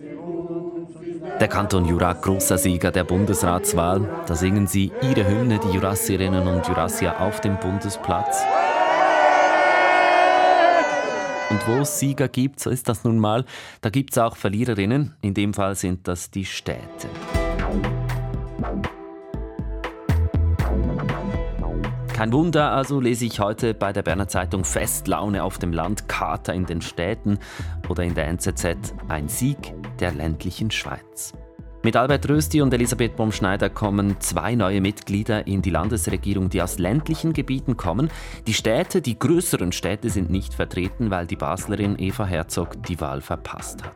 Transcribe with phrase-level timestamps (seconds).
[0.00, 4.08] Der Kanton Jura, großer Sieger der Bundesratswahl.
[4.26, 8.44] Da singen sie ihre Hymne, die Jurassierinnen und Jurassier, auf dem Bundesplatz.
[11.50, 13.44] Und wo es Sieger gibt, so ist das nun mal,
[13.80, 15.16] da gibt es auch Verliererinnen.
[15.20, 17.08] In dem Fall sind das die Städte.
[22.18, 26.52] Kein Wunder, also lese ich heute bei der Berner Zeitung Festlaune auf dem Land, Kater
[26.52, 27.38] in den Städten
[27.88, 31.34] oder in der NZZ ein Sieg der ländlichen Schweiz.
[31.84, 36.78] Mit Albert Rösti und Elisabeth Baumschneider kommen zwei neue Mitglieder in die Landesregierung, die aus
[36.78, 38.10] ländlichen Gebieten kommen.
[38.48, 43.20] Die Städte, die größeren Städte sind nicht vertreten, weil die Baslerin Eva Herzog die Wahl
[43.20, 43.94] verpasst hat.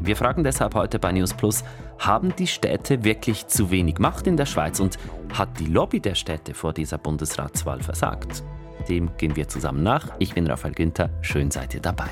[0.00, 1.64] Wir fragen deshalb heute bei News Plus,
[1.98, 4.98] haben die Städte wirklich zu wenig Macht in der Schweiz und
[5.32, 8.42] hat die Lobby der Städte vor dieser Bundesratswahl versagt?
[8.88, 10.08] Dem gehen wir zusammen nach.
[10.18, 12.10] Ich bin Raphael Günther, schön seid ihr dabei.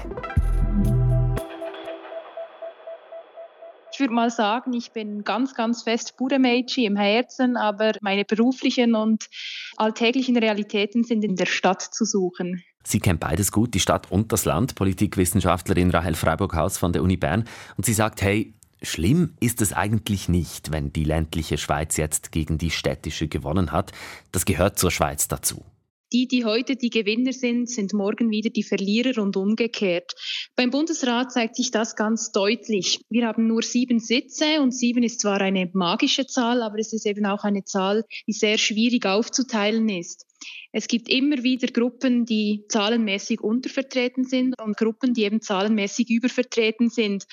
[4.02, 9.28] Würde mal sagen, ich bin ganz, ganz fest Buremeiji im Herzen, aber meine beruflichen und
[9.76, 12.62] alltäglichen Realitäten sind in der Stadt zu suchen.
[12.84, 17.16] Sie kennt beides gut, die Stadt und das Land, Politikwissenschaftlerin Rahel Freiburghaus von der Uni
[17.16, 17.44] Bern.
[17.76, 22.58] Und sie sagt, hey, schlimm ist es eigentlich nicht, wenn die ländliche Schweiz jetzt gegen
[22.58, 23.92] die städtische gewonnen hat.
[24.32, 25.64] Das gehört zur Schweiz dazu.
[26.12, 30.12] Die, die heute die Gewinner sind, sind morgen wieder die Verlierer und umgekehrt.
[30.56, 33.00] Beim Bundesrat zeigt sich das ganz deutlich.
[33.08, 37.06] Wir haben nur sieben Sitze und sieben ist zwar eine magische Zahl, aber es ist
[37.06, 40.26] eben auch eine Zahl, die sehr schwierig aufzuteilen ist.
[40.72, 46.88] Es gibt immer wieder Gruppen, die zahlenmäßig untervertreten sind und Gruppen, die eben zahlenmäßig übervertreten
[46.88, 47.24] sind.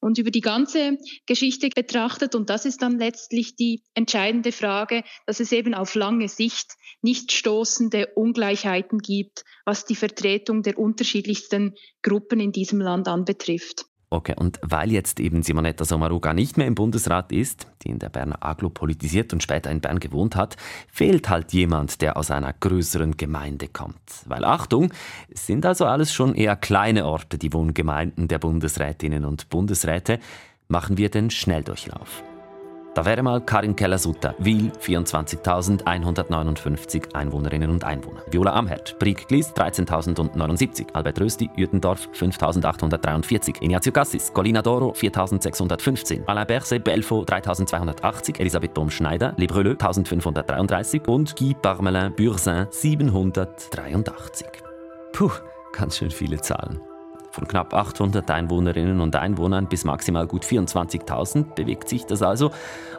[0.00, 5.40] Und über die ganze Geschichte betrachtet, und das ist dann letztlich die entscheidende Frage, dass
[5.40, 12.40] es eben auf lange Sicht nicht stoßende Ungleichheiten gibt, was die Vertretung der unterschiedlichsten Gruppen
[12.40, 13.86] in diesem Land anbetrifft.
[14.08, 18.08] Okay, und weil jetzt eben Simonetta Sommaruga nicht mehr im Bundesrat ist, die in der
[18.08, 22.52] Berner Aglo politisiert und später in Bern gewohnt hat, fehlt halt jemand, der aus einer
[22.52, 23.98] größeren Gemeinde kommt.
[24.26, 24.92] Weil Achtung,
[25.28, 30.20] es sind also alles schon eher kleine Orte, die Wohngemeinden der Bundesrätinnen und Bundesräte.
[30.68, 32.22] Machen wir den Schnelldurchlauf.
[32.96, 38.22] Da wäre mal Karin Keller-Sutter, Wiel, 24.159 Einwohnerinnen und Einwohner.
[38.30, 40.94] Viola Amherd, Brieg-Glis, 13.079.
[40.94, 43.56] Albert Rösti, Uetendorf, 5.843.
[43.60, 46.26] Ignazio Cassis, Colina d'Oro, 4.615.
[46.26, 48.40] Alain Berset, Belfo, 3.280.
[48.40, 51.06] Elisabeth Baum-Schneider, Lebreleux, 1.533.
[51.06, 54.46] Und Guy Parmelin, Bursin, 783.
[55.12, 55.32] Puh,
[55.74, 56.80] ganz schön viele Zahlen.
[57.36, 62.50] Von knapp 800 Einwohnerinnen und Einwohnern bis maximal gut 24.000 bewegt sich das also.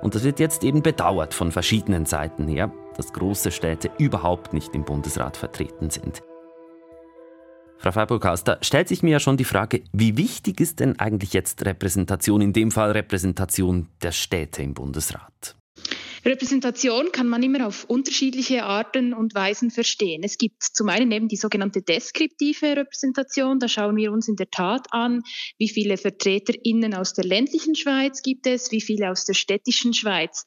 [0.03, 4.75] Und das wird jetzt eben bedauert von verschiedenen Seiten her, dass große Städte überhaupt nicht
[4.75, 6.21] im Bundesrat vertreten sind.
[7.79, 11.33] Frau Freiburg-Haus, da stellt sich mir ja schon die Frage, wie wichtig ist denn eigentlich
[11.33, 15.55] jetzt Repräsentation, in dem Fall Repräsentation der Städte im Bundesrat?
[16.27, 20.23] Repräsentation kann man immer auf unterschiedliche Arten und Weisen verstehen.
[20.25, 23.59] Es gibt zum einen eben die sogenannte deskriptive Repräsentation.
[23.59, 25.21] Da schauen wir uns in der Tat an,
[25.57, 30.45] wie viele VertreterInnen aus der ländlichen Schweiz gibt es, wie viele aus der städtischen Schweiz.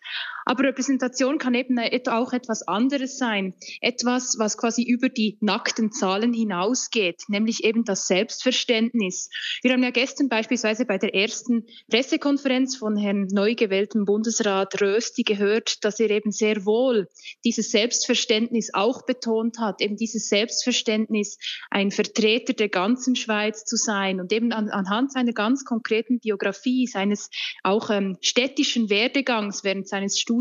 [0.51, 1.79] Aber Repräsentation kann eben
[2.09, 3.55] auch etwas anderes sein.
[3.81, 9.31] Etwas, was quasi über die nackten Zahlen hinausgeht, nämlich eben das Selbstverständnis.
[9.63, 15.23] Wir haben ja gestern beispielsweise bei der ersten Pressekonferenz von Herrn neu gewählten Bundesrat Rösti
[15.23, 17.07] gehört, dass er eben sehr wohl
[17.45, 21.39] dieses Selbstverständnis auch betont hat, eben dieses Selbstverständnis,
[21.71, 26.89] ein Vertreter der ganzen Schweiz zu sein und eben an, anhand seiner ganz konkreten Biografie,
[26.89, 27.31] seines
[27.63, 30.40] auch ähm, städtischen Werdegangs während seines Studiums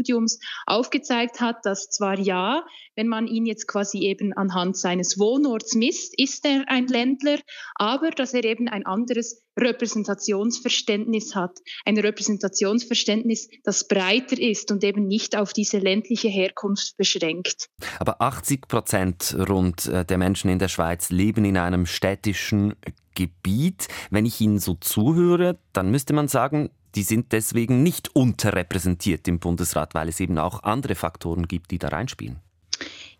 [0.65, 2.63] aufgezeigt hat, dass zwar ja,
[2.95, 7.39] wenn man ihn jetzt quasi eben anhand seines Wohnorts misst, ist er ein Ländler,
[7.75, 11.59] aber dass er eben ein anderes Repräsentationsverständnis hat.
[11.85, 17.69] Ein Repräsentationsverständnis, das breiter ist und eben nicht auf diese ländliche Herkunft beschränkt.
[17.99, 22.75] Aber 80 Prozent rund äh, der Menschen in der Schweiz leben in einem städtischen
[23.15, 23.87] Gebiet.
[24.09, 29.39] Wenn ich Ihnen so zuhöre, dann müsste man sagen, die sind deswegen nicht unterrepräsentiert im
[29.39, 32.39] Bundesrat, weil es eben auch andere Faktoren gibt, die da reinspielen.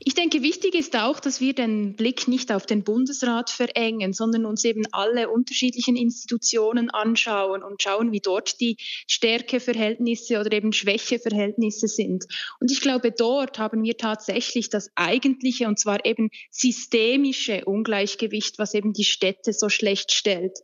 [0.01, 4.45] Ich denke, wichtig ist auch, dass wir den Blick nicht auf den Bundesrat verengen, sondern
[4.45, 11.89] uns eben alle unterschiedlichen Institutionen anschauen und schauen, wie dort die Stärkeverhältnisse oder eben Schwächeverhältnisse
[11.89, 12.25] sind.
[12.61, 18.73] Und ich glaube, dort haben wir tatsächlich das eigentliche und zwar eben systemische Ungleichgewicht, was
[18.73, 20.59] eben die Städte so schlecht stellt.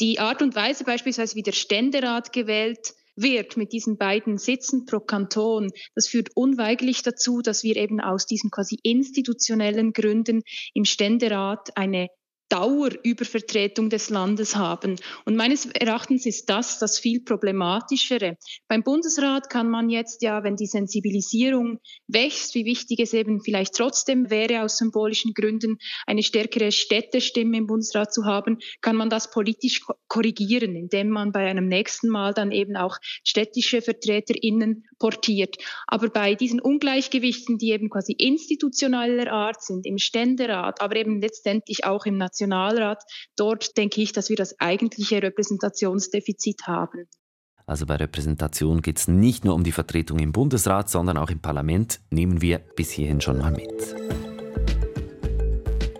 [0.00, 5.00] Die Art und Weise beispielsweise, wie der Ständerat gewählt wird mit diesen beiden Sitzen pro
[5.00, 10.42] Kanton, das führt unweigerlich dazu, dass wir eben aus diesen quasi institutionellen Gründen
[10.74, 12.08] im Ständerat eine
[12.52, 14.96] Dauerübervertretung des Landes haben.
[15.24, 18.36] Und meines Erachtens ist das das viel problematischere.
[18.68, 21.78] Beim Bundesrat kann man jetzt ja, wenn die Sensibilisierung
[22.08, 27.66] wächst, wie wichtig es eben vielleicht trotzdem wäre, aus symbolischen Gründen eine stärkere Städtestimme im
[27.66, 32.52] Bundesrat zu haben, kann man das politisch korrigieren, indem man bei einem nächsten Mal dann
[32.52, 35.56] eben auch städtische VertreterInnen portiert.
[35.86, 41.84] Aber bei diesen Ungleichgewichten, die eben quasi institutioneller Art sind, im Ständerat, aber eben letztendlich
[41.84, 43.02] auch im Nationalrat, Nationalrat.
[43.36, 47.08] Dort denke ich, dass wir das eigentliche Repräsentationsdefizit haben.
[47.66, 51.40] Also bei Repräsentation geht es nicht nur um die Vertretung im Bundesrat, sondern auch im
[51.40, 52.00] Parlament.
[52.10, 53.70] Nehmen wir bis hierhin schon mal mit.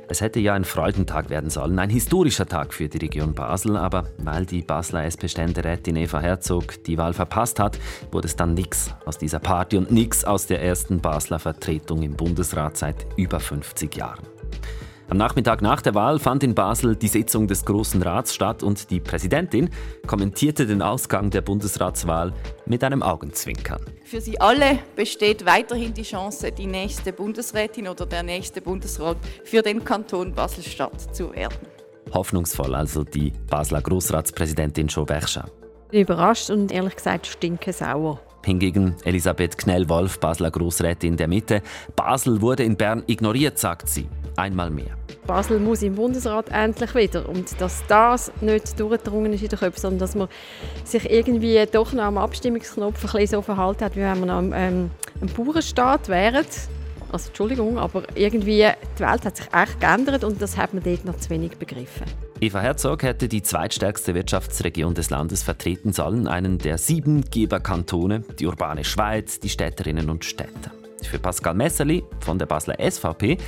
[0.09, 4.11] Es hätte ja ein Freudentag werden sollen, ein historischer Tag für die Region Basel, aber
[4.19, 7.79] weil die Basler SP-Ständerätin Eva Herzog die Wahl verpasst hat,
[8.11, 12.15] wurde es dann nichts aus dieser Party und nichts aus der ersten Basler Vertretung im
[12.15, 14.27] Bundesrat seit über 50 Jahren.
[15.13, 18.91] Am Nachmittag nach der Wahl fand in Basel die Sitzung des Großen Rats statt und
[18.91, 19.69] die Präsidentin
[20.07, 22.33] kommentierte den Ausgang der Bundesratswahl
[22.65, 23.85] mit einem Augenzwinkern.
[24.07, 29.61] Für Sie alle besteht weiterhin die Chance, die nächste Bundesrätin oder der nächste Bundesrat für
[29.61, 31.59] den Kanton Basel-Stadt zu werden.
[32.15, 35.45] Hoffnungsvoll also die Basler Großratspräsidentin Jo Bercha.
[35.91, 38.19] Überrascht und ehrlich gesagt stinke sauer.
[38.45, 41.63] Hingegen Elisabeth Knell-Wolf, Basler Großrätin der Mitte.
[41.95, 44.09] Basel wurde in Bern ignoriert, sagt sie.
[44.37, 44.97] Einmal mehr.
[45.27, 47.29] Basel muss im Bundesrat endlich wieder.
[47.29, 50.29] Und dass das nicht durchgedrungen ist in den Köpfen, sondern dass man
[50.85, 54.53] sich irgendwie doch noch am Abstimmungsknopf ein bisschen so verhalten hat, wie wenn man am,
[54.53, 54.91] ähm,
[55.37, 56.45] Bauernstaat wären.
[57.13, 58.67] Also Entschuldigung, aber irgendwie
[58.99, 62.07] die Welt hat sich echt geändert und das hat man dort noch zu wenig begriffen.
[62.43, 68.49] Eva Herzog hätte die zweitstärkste Wirtschaftsregion des Landes vertreten sollen, einen der sieben Geberkantone, die
[68.49, 70.73] urbane Schweiz, die Städterinnen und Städte.
[71.09, 73.39] Für Pascal Messerli von der Basler SVP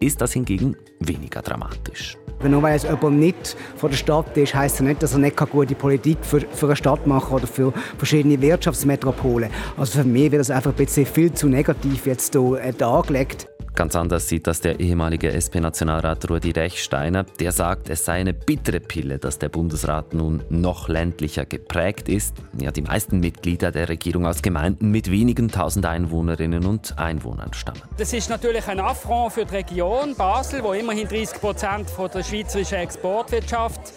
[0.00, 2.16] ist das hingegen weniger dramatisch.
[2.42, 5.74] Nur weil jemand nicht von der Stadt ist, heisst das nicht, dass er nicht gute
[5.74, 9.50] Politik für, für eine Stadt machen oder für verschiedene Wirtschaftsmetropolen.
[9.76, 13.46] Also für mich wird das einfach ein bisschen viel zu negativ jetzt hier äh, dargelegt.
[13.78, 17.22] Ganz anders sieht das der ehemalige SP-Nationalrat Rudi Rechsteiner.
[17.38, 22.34] Der sagt, es sei eine bittere Pille, dass der Bundesrat nun noch ländlicher geprägt ist.
[22.60, 27.80] Ja, die meisten Mitglieder der Regierung aus Gemeinden mit wenigen tausend Einwohnerinnen und Einwohnern stammen.
[27.98, 32.78] Das ist natürlich ein Affront für die Region Basel, wo immerhin 30 Prozent der schweizerischen
[32.78, 33.92] Exportwirtschaft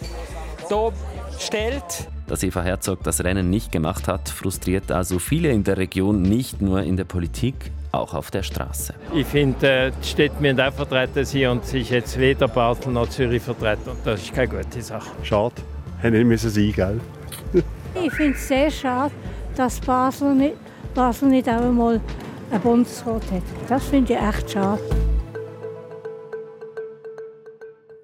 [0.68, 0.92] hier
[1.40, 2.08] stellt.
[2.28, 6.62] Dass Eva Herzog das Rennen nicht gemacht hat, frustriert also viele in der Region, nicht
[6.62, 8.94] nur in der Politik, auch auf der Straße.
[9.14, 13.08] Ich finde, äh, die Städte müssen auch vertreten sein und sich jetzt weder Basel noch
[13.08, 13.90] Zürich vertreten.
[13.90, 15.10] Und das ist keine gute Sache.
[15.22, 15.54] Schade,
[16.00, 17.00] hätte nicht sein gell?
[18.02, 19.12] ich finde es sehr schade,
[19.54, 20.56] dass Basel nicht,
[20.94, 22.00] Basel nicht auch einmal
[22.50, 23.42] einen Bundesrat hat.
[23.68, 24.80] Das finde ich echt schade.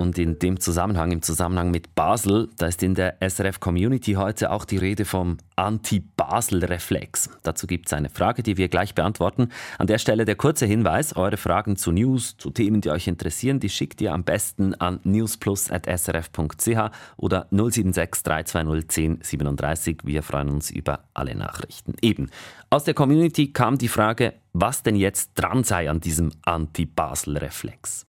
[0.09, 4.65] Und in dem Zusammenhang, im Zusammenhang mit Basel, da ist in der SRF-Community heute auch
[4.65, 7.29] die Rede vom Anti-Basel-Reflex.
[7.43, 9.51] Dazu gibt es eine Frage, die wir gleich beantworten.
[9.77, 13.61] An der Stelle der kurze Hinweis, eure Fragen zu News, zu Themen, die euch interessieren,
[13.61, 19.99] die schickt ihr am besten an newsplus.srf.ch oder 076 320 1037.
[20.05, 21.97] Wir freuen uns über alle Nachrichten.
[22.01, 22.31] Eben,
[22.71, 28.07] aus der Community kam die Frage, was denn jetzt dran sei an diesem Anti-Basel-Reflex.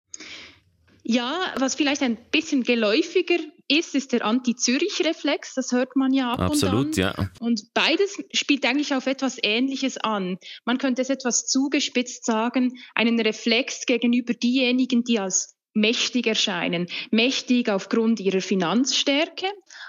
[1.08, 3.38] Ja, was vielleicht ein bisschen geläufiger
[3.68, 5.54] ist, ist der Anti-Zürich-Reflex.
[5.54, 7.14] Das hört man ja ab Absolut, und an.
[7.16, 7.30] ja.
[7.38, 10.38] Und beides spielt eigentlich auf etwas Ähnliches an.
[10.64, 16.88] Man könnte es etwas zugespitzt sagen, einen Reflex gegenüber diejenigen, die als mächtig erscheinen.
[17.12, 19.46] Mächtig aufgrund ihrer Finanzstärke,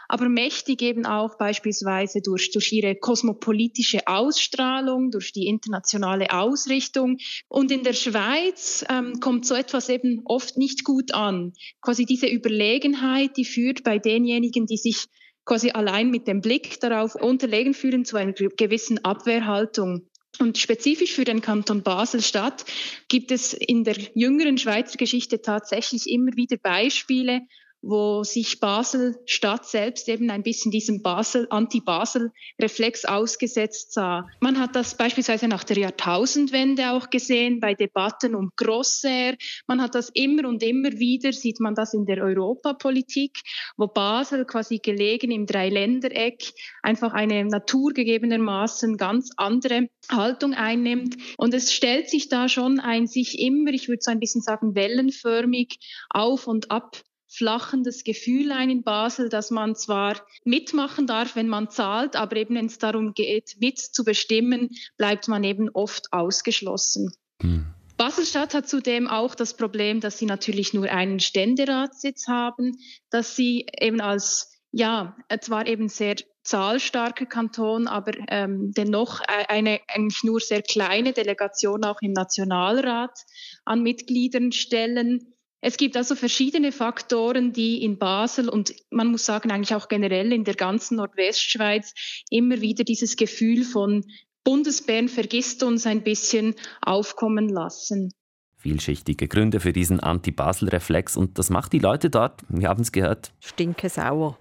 [0.07, 7.17] aber mächtig eben auch beispielsweise durch, durch ihre kosmopolitische Ausstrahlung, durch die internationale Ausrichtung.
[7.47, 11.53] Und in der Schweiz ähm, kommt so etwas eben oft nicht gut an.
[11.81, 15.05] Quasi diese Überlegenheit, die führt bei denjenigen, die sich
[15.45, 20.07] quasi allein mit dem Blick darauf unterlegen fühlen, zu einer gewissen Abwehrhaltung.
[20.39, 22.65] Und spezifisch für den Kanton Basel-Stadt
[23.07, 27.41] gibt es in der jüngeren Schweizer Geschichte tatsächlich immer wieder Beispiele,
[27.87, 34.27] wo sich Basel-Stadt selbst eben ein bisschen diesem Basel, Anti-Basel-Reflex ausgesetzt sah.
[34.41, 39.35] Man hat das beispielsweise nach der Jahrtausendwende auch gesehen, bei Debatten um Grosser.
[39.67, 43.39] Man hat das immer und immer wieder, sieht man das in der Europapolitik,
[43.77, 46.43] wo Basel quasi gelegen im Dreiländereck
[46.83, 51.15] einfach eine naturgegebenermaßen ganz andere Haltung einnimmt.
[51.37, 54.75] Und es stellt sich da schon ein sich immer, ich würde so ein bisschen sagen,
[54.75, 55.79] wellenförmig
[56.09, 56.97] auf und ab
[57.27, 62.55] flachendes Gefühl ein in Basel, dass man zwar mitmachen darf, wenn man zahlt, aber eben
[62.55, 67.11] wenn es darum geht, mitzubestimmen, bleibt man eben oft ausgeschlossen.
[67.41, 67.65] Hm.
[67.97, 72.77] Baselstadt hat zudem auch das Problem, dass sie natürlich nur einen Ständeratssitz haben,
[73.09, 80.23] dass sie eben als, ja, zwar eben sehr zahlstarker Kanton, aber ähm, dennoch eine eigentlich
[80.23, 83.19] nur sehr kleine Delegation auch im Nationalrat
[83.65, 85.33] an Mitgliedern stellen.
[85.59, 90.31] Es gibt also verschiedene Faktoren, die in Basel und man muss sagen eigentlich auch generell
[90.31, 91.93] in der ganzen Nordwestschweiz
[92.29, 94.05] immer wieder dieses Gefühl von
[94.43, 98.13] Bundesbern vergisst uns ein bisschen aufkommen lassen.
[98.55, 103.31] Vielschichtige Gründe für diesen Anti-Basel-Reflex und das macht die Leute dort, wir haben es gehört,
[103.39, 104.39] stinke sauer.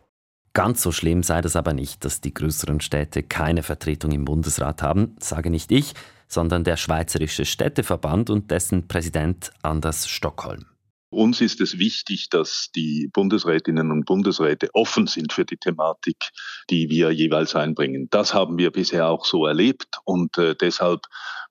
[0.53, 4.81] Ganz so schlimm sei das aber nicht, dass die größeren Städte keine Vertretung im Bundesrat
[4.81, 5.93] haben, sage nicht ich,
[6.29, 10.67] sondern der Schweizerische Städteverband und dessen Präsident Anders Stockholm.
[11.11, 16.17] Uns ist es wichtig, dass die Bundesrätinnen und Bundesräte offen sind für die Thematik,
[16.69, 18.09] die wir jeweils einbringen.
[18.11, 21.07] Das haben wir bisher auch so erlebt und äh, deshalb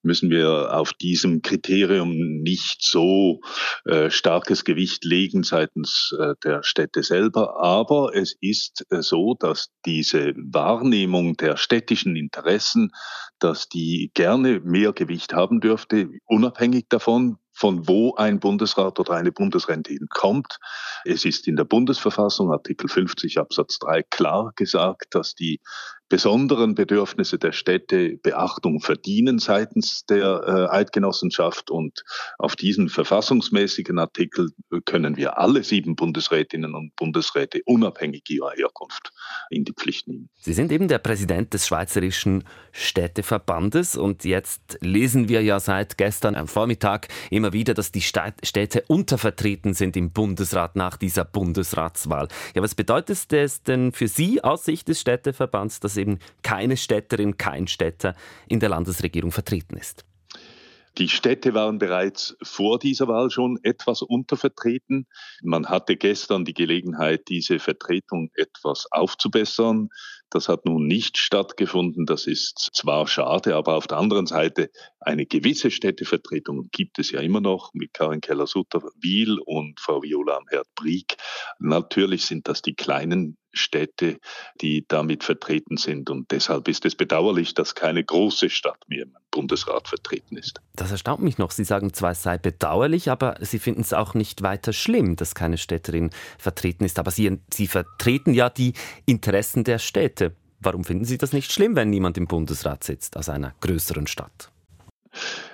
[0.05, 3.41] müssen wir auf diesem Kriterium nicht so
[3.85, 7.59] äh, starkes Gewicht legen seitens äh, der Städte selber.
[7.61, 12.91] Aber es ist äh, so, dass diese Wahrnehmung der städtischen Interessen,
[13.39, 19.31] dass die gerne mehr Gewicht haben dürfte, unabhängig davon, von wo ein Bundesrat oder eine
[19.31, 20.59] Bundesrätin kommt.
[21.05, 25.61] Es ist in der Bundesverfassung, Artikel 50 Absatz 3, klar gesagt, dass die
[26.09, 31.71] besonderen Bedürfnisse der Städte Beachtung verdienen seitens der äh, Eidgenossenschaft.
[31.71, 32.03] Und
[32.37, 34.49] auf diesen verfassungsmäßigen Artikel
[34.85, 39.11] können wir alle sieben Bundesrätinnen und Bundesräte unabhängig ihrer Herkunft
[39.49, 40.29] in die Pflicht nehmen.
[40.37, 46.35] Sie sind eben der Präsident des Schweizerischen Städteverbandes und jetzt lesen wir ja seit gestern
[46.35, 52.27] am Vormittag immer wieder, dass die Städte untervertreten sind im Bundesrat nach dieser Bundesratswahl.
[52.53, 56.77] Ja, was bedeutet es denn für Sie aus Sicht des Städteverbands, dass dass eben keine
[56.77, 58.15] Städterin, kein Städter
[58.47, 60.05] in der Landesregierung vertreten ist.
[60.97, 65.07] Die Städte waren bereits vor dieser Wahl schon etwas untervertreten.
[65.43, 69.89] Man hatte gestern die Gelegenheit, diese Vertretung etwas aufzubessern.
[70.29, 72.05] Das hat nun nicht stattgefunden.
[72.05, 74.69] Das ist zwar schade, aber auf der anderen Seite
[75.01, 81.17] eine gewisse Städtevertretung gibt es ja immer noch mit Karin Keller-Sutter-Wiel und Frau Viola Amherd-Brieg.
[81.59, 84.17] Natürlich sind das die kleinen Städte,
[84.61, 86.09] die damit vertreten sind.
[86.09, 90.61] Und deshalb ist es bedauerlich, dass keine große Stadt mehr im Bundesrat vertreten ist.
[90.75, 91.51] Das erstaunt mich noch.
[91.51, 95.35] Sie sagen zwar, es sei bedauerlich, aber Sie finden es auch nicht weiter schlimm, dass
[95.35, 96.99] keine Städterin vertreten ist.
[96.99, 98.73] Aber Sie, Sie vertreten ja die
[99.05, 100.35] Interessen der Städte.
[100.59, 104.51] Warum finden Sie das nicht schlimm, wenn niemand im Bundesrat sitzt aus einer größeren Stadt?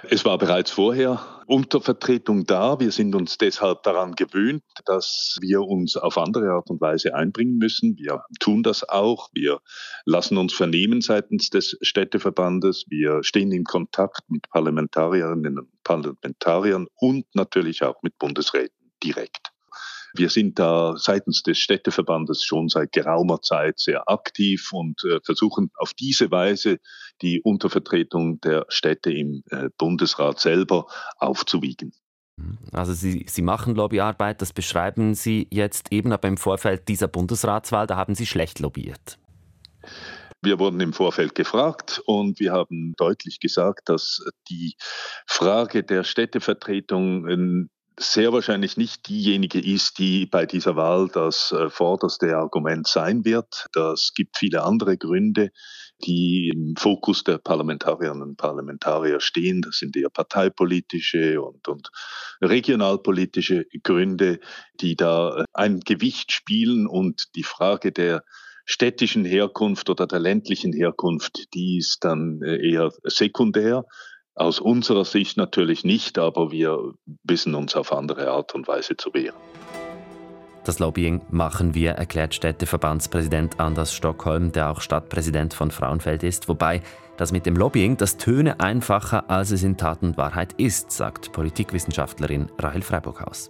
[0.10, 2.80] Es war bereits vorher Untervertretung da.
[2.80, 7.58] Wir sind uns deshalb daran gewöhnt, dass wir uns auf andere Art und Weise einbringen
[7.58, 7.98] müssen.
[7.98, 9.30] Wir tun das auch.
[9.34, 9.60] Wir
[10.06, 12.86] lassen uns vernehmen seitens des Städteverbandes.
[12.90, 19.51] Wir stehen in Kontakt mit Parlamentarierinnen und Parlamentariern und natürlich auch mit Bundesräten direkt.
[20.14, 25.72] Wir sind da seitens des Städteverbandes schon seit geraumer Zeit sehr aktiv und äh, versuchen
[25.76, 26.80] auf diese Weise
[27.22, 30.88] die Untervertretung der Städte im äh, Bundesrat selber
[31.18, 31.94] aufzuwiegen.
[32.72, 37.88] Also Sie, Sie machen Lobbyarbeit, das beschreiben Sie jetzt eben, aber im Vorfeld dieser Bundesratswahl,
[37.88, 39.20] da haben Sie schlecht lobbyiert.
[40.44, 44.76] Wir wurden im Vorfeld gefragt und wir haben deutlich gesagt, dass die
[45.28, 47.28] Frage der Städtevertretung
[48.00, 53.68] sehr wahrscheinlich nicht diejenige ist, die bei dieser Wahl das äh, vorderste Argument sein wird.
[53.74, 55.52] Das gibt viele andere Gründe,
[56.04, 59.62] die im Fokus der Parlamentarierinnen und Parlamentarier stehen.
[59.62, 61.90] Das sind eher parteipolitische und, und
[62.42, 64.40] regionalpolitische Gründe,
[64.80, 68.24] die da äh, ein Gewicht spielen und die Frage der
[68.66, 73.86] städtischen Herkunft oder der ländlichen Herkunft, die ist dann äh, eher sekundär.
[74.36, 79.14] Aus unserer Sicht natürlich nicht, aber wir wissen uns auf andere Art und Weise zu
[79.14, 79.36] wehren.
[80.64, 86.48] Das Lobbying machen wir, erklärt Städteverbandspräsident Anders Stockholm, der auch Stadtpräsident von Frauenfeld ist.
[86.48, 86.82] Wobei
[87.18, 91.32] das mit dem Lobbying, das töne einfacher, als es in Tat und Wahrheit ist, sagt
[91.32, 93.50] Politikwissenschaftlerin Rahel Freiburghaus.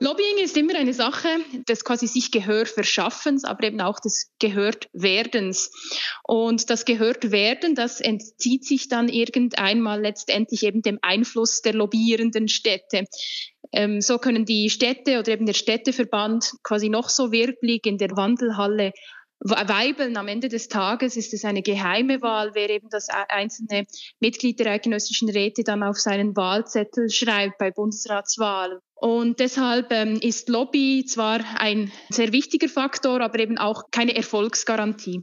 [0.00, 1.28] Lobbying ist immer eine Sache
[1.68, 5.70] des quasi sich Gehör verschaffens, aber eben auch des gehört werdens.
[6.22, 12.48] Und das gehört werden, das entzieht sich dann irgendeinmal letztendlich eben dem Einfluss der lobbyierenden
[12.48, 13.04] Städte.
[13.72, 18.10] Ähm, so können die Städte oder eben der Städteverband quasi noch so wirklich in der
[18.16, 18.92] Wandelhalle
[19.42, 23.86] Weibeln am Ende des Tages ist es eine geheime Wahl, wer eben das einzelne
[24.20, 28.80] Mitglied der eidgenössischen Räte dann auf seinen Wahlzettel schreibt bei Bundesratswahlen.
[29.00, 35.22] Und deshalb ähm, ist Lobby zwar ein sehr wichtiger Faktor, aber eben auch keine Erfolgsgarantie.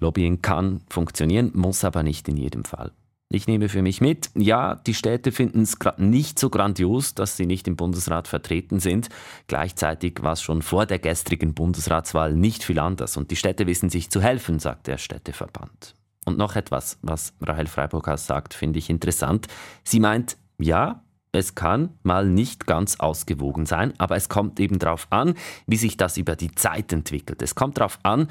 [0.00, 2.90] Lobbying kann funktionieren, muss aber nicht in jedem Fall.
[3.32, 7.36] Ich nehme für mich mit, ja, die Städte finden es gerade nicht so grandios, dass
[7.36, 9.08] sie nicht im Bundesrat vertreten sind.
[9.46, 13.88] Gleichzeitig war es schon vor der gestrigen Bundesratswahl nicht viel anders und die Städte wissen
[13.88, 15.94] sich zu helfen, sagt der Städteverband.
[16.24, 19.46] Und noch etwas, was Rahel Freiburghaus sagt, finde ich interessant.
[19.84, 25.06] Sie meint, ja, es kann mal nicht ganz ausgewogen sein, aber es kommt eben darauf
[25.10, 25.34] an,
[25.66, 27.42] wie sich das über die Zeit entwickelt.
[27.42, 28.28] Es kommt darauf an,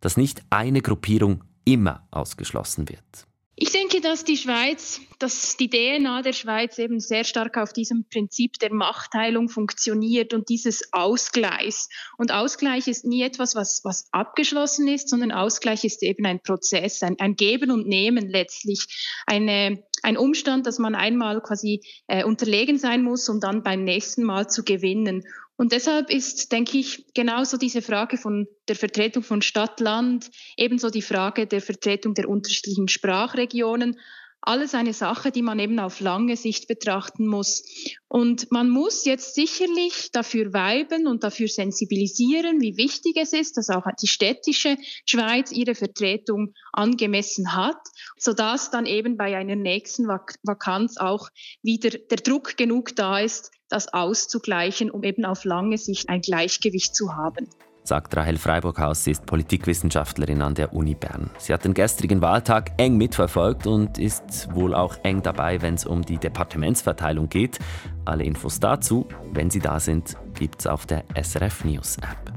[0.00, 3.26] dass nicht eine Gruppierung immer ausgeschlossen wird.
[3.62, 8.06] Ich denke, dass die Schweiz, dass die DNA der Schweiz eben sehr stark auf diesem
[8.08, 11.90] Prinzip der Machtteilung funktioniert und dieses Ausgleichs.
[12.16, 17.02] Und Ausgleich ist nie etwas, was, was abgeschlossen ist, sondern Ausgleich ist eben ein Prozess,
[17.02, 18.86] ein, ein Geben und Nehmen letztlich,
[19.26, 24.24] eine, ein Umstand, dass man einmal quasi äh, unterlegen sein muss, um dann beim nächsten
[24.24, 25.24] Mal zu gewinnen.
[25.56, 30.88] Und deshalb ist, denke ich, genauso diese Frage von der Vertretung von Stadt, Land, ebenso
[30.88, 33.98] die Frage der Vertretung der unterschiedlichen Sprachregionen,
[34.42, 37.62] alles eine Sache, die man eben auf lange Sicht betrachten muss.
[38.08, 43.68] Und man muss jetzt sicherlich dafür weiben und dafür sensibilisieren, wie wichtig es ist, dass
[43.68, 47.80] auch die städtische Schweiz ihre Vertretung angemessen hat,
[48.16, 51.28] sodass dann eben bei einer nächsten Vakanz auch
[51.62, 56.94] wieder der Druck genug da ist, das auszugleichen, um eben auf lange Sicht ein Gleichgewicht
[56.94, 57.48] zu haben
[57.90, 59.02] sagt Rahel Freiburghaus.
[59.02, 61.28] Sie ist Politikwissenschaftlerin an der Uni Bern.
[61.38, 65.86] Sie hat den gestrigen Wahltag eng mitverfolgt und ist wohl auch eng dabei, wenn es
[65.86, 67.58] um die Departementsverteilung geht.
[68.04, 72.32] Alle Infos dazu, wenn Sie da sind, gibt es auf der SRF News App.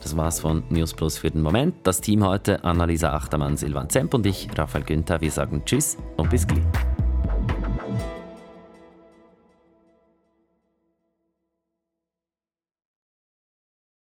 [0.00, 1.74] Das war's von News Plus für den Moment.
[1.82, 5.20] Das Team heute, Annalisa Achtermann, Silvan Zemp und ich, Raphael Günther.
[5.20, 6.64] Wir sagen Tschüss und bis gleich.